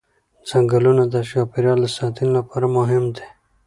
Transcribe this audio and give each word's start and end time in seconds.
ځنګلونه 0.49 1.03
د 1.13 1.15
چاپېریال 1.29 1.79
د 1.83 1.87
ساتنې 1.97 2.29
لپاره 2.37 2.65
مهم 2.77 3.03
دي 3.15 3.25